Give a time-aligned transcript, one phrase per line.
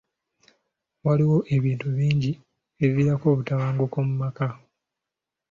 [1.05, 2.31] Waliwo ebintu bingi
[2.83, 4.47] ebiviirako obutabanguko mu maka.